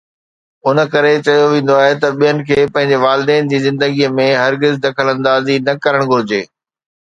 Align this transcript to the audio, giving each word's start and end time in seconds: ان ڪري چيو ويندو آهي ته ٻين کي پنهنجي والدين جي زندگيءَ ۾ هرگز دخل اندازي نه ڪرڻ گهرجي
ان 0.67 0.77
ڪري 0.93 1.11
چيو 1.25 1.43
ويندو 1.51 1.73
آهي 1.83 1.93
ته 2.01 2.07
ٻين 2.19 2.37
کي 2.47 2.57
پنهنجي 2.73 2.97
والدين 3.05 3.43
جي 3.51 3.57
زندگيءَ 3.67 4.11
۾ 4.23 4.27
هرگز 4.43 4.73
دخل 4.85 5.07
اندازي 5.15 5.55
نه 5.67 5.73
ڪرڻ 5.83 6.01
گهرجي 6.11 6.41